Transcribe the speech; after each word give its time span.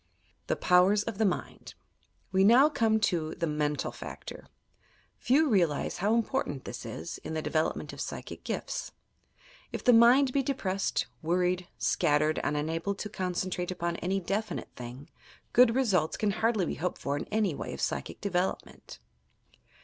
THE 0.47 0.55
POWERS 0.55 1.03
OP 1.07 1.17
THE 1.19 1.25
MIND 1.27 1.75
We 2.31 2.43
now 2.43 2.69
come 2.69 2.99
to 3.01 3.35
the 3.35 3.45
mental 3.45 3.91
factor. 3.91 4.47
Few 5.19 5.47
realize 5.47 5.97
how 5.97 6.15
important 6.15 6.65
this 6.65 6.87
is, 6.87 7.19
in 7.19 7.35
the 7.35 7.41
development 7.43 7.93
of 7.93 7.99
psyehie 7.99 8.43
gifts. 8.43 8.93
If 9.71 9.83
the 9.83 9.93
mind 9.93 10.33
be 10.33 10.41
depressed, 10.41 11.05
worried, 11.21 11.67
scattered 11.77 12.39
and 12.43 12.57
unable 12.57 12.95
to 12.95 13.09
concentrate 13.09 13.69
upon 13.69 13.97
any 13.97 14.19
definite 14.19 14.69
thing, 14.75 15.07
good 15.53 15.75
results 15.75 16.17
can 16.17 16.31
hardly 16.31 16.65
be 16.65 16.73
hoped 16.81 16.99
for 16.99 17.15
in 17.15 17.43
the 17.43 17.53
way 17.53 17.71
of 17.71 17.79
psychic 17.79 18.19
development! 18.21 18.97